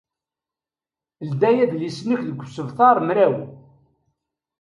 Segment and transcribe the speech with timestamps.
[1.29, 3.35] Ldey adlis-nnek deg usebter mraw.